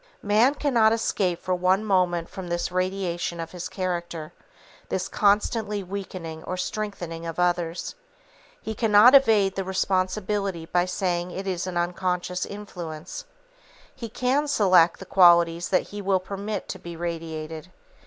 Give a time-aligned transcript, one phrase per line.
[0.23, 4.33] Man cannot escape for one moment from this radiation of his character,
[4.89, 7.93] this constantly weakening or strengthening of others.
[8.59, 13.25] He cannot evade the responsibility by saying it is an unconscious influence.
[13.93, 17.71] He can select the qualities that he will permit to be radiated.